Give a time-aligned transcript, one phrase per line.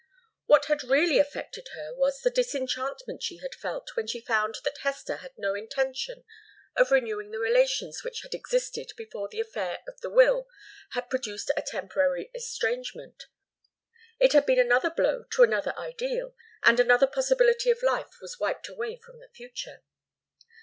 [0.47, 4.79] What had really affected her was the disenchantment she had felt when she found that
[4.79, 6.23] Hester had no intention
[6.75, 10.47] of renewing the relations which had existed before the affair of the will
[10.93, 13.25] had produced a temporary estrangement.
[14.19, 16.33] It had been another blow to another ideal,
[16.63, 19.83] and another possibility of life was wiped away from the future.